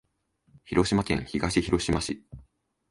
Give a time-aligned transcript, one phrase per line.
[0.63, 2.25] 広島県東広島市